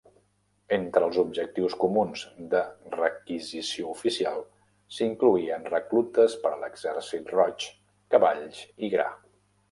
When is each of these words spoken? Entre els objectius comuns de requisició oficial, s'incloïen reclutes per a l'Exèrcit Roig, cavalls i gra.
Entre 0.75 1.01
els 1.07 1.17
objectius 1.23 1.73
comuns 1.81 2.21
de 2.53 2.61
requisició 2.95 3.91
oficial, 3.95 4.41
s'incloïen 4.95 5.67
reclutes 5.73 6.37
per 6.45 6.53
a 6.57 6.59
l'Exèrcit 6.63 7.29
Roig, 7.35 7.67
cavalls 8.17 8.63
i 8.89 8.91
gra. 8.95 9.07